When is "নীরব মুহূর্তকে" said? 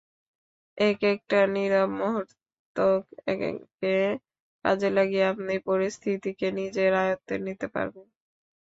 1.53-3.49